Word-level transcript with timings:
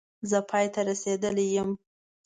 زه 0.29 0.39
پای 0.49 0.65
ته 0.73 0.81
رسېدلی 0.87 1.45
یم 1.55 1.69